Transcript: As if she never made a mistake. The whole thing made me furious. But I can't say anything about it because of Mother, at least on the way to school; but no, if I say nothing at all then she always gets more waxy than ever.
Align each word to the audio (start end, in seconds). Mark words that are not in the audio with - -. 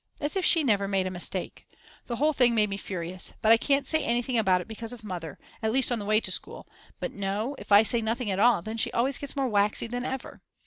As 0.19 0.35
if 0.35 0.43
she 0.43 0.63
never 0.63 0.87
made 0.87 1.05
a 1.05 1.11
mistake. 1.11 1.67
The 2.07 2.15
whole 2.15 2.33
thing 2.33 2.55
made 2.55 2.71
me 2.71 2.77
furious. 2.77 3.33
But 3.43 3.51
I 3.51 3.57
can't 3.57 3.85
say 3.85 4.03
anything 4.03 4.35
about 4.35 4.59
it 4.59 4.67
because 4.67 4.93
of 4.93 5.03
Mother, 5.03 5.37
at 5.61 5.71
least 5.71 5.91
on 5.91 5.99
the 5.99 6.05
way 6.05 6.19
to 6.21 6.31
school; 6.31 6.67
but 6.99 7.11
no, 7.11 7.55
if 7.59 7.71
I 7.71 7.83
say 7.83 8.01
nothing 8.01 8.31
at 8.31 8.39
all 8.39 8.63
then 8.63 8.77
she 8.77 8.91
always 8.93 9.19
gets 9.19 9.35
more 9.35 9.47
waxy 9.47 9.85
than 9.85 10.03
ever. 10.03 10.41